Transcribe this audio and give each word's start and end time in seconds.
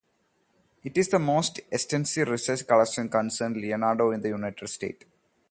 It 0.83 0.97
is 0.97 1.09
the 1.09 1.19
most 1.19 1.59
extensive 1.71 2.27
research 2.27 2.65
collection 2.65 3.07
concerning 3.07 3.61
Leonardo 3.61 4.09
in 4.09 4.21
the 4.21 4.29
United 4.29 4.67
States. 4.67 5.05